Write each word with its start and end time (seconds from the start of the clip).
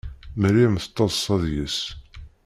Meryem 0.39 0.75
tettaḍsa 0.83 1.35
deg-s. 1.43 1.79